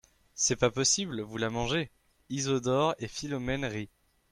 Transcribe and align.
C’est 0.33 0.55
pas 0.55 0.71
possible, 0.71 1.21
vous 1.21 1.37
la 1.37 1.51
mangez." 1.51 1.91
Isidore 2.31 2.95
et 2.97 3.07
Philomèle 3.07 3.63
rient. 3.67 3.89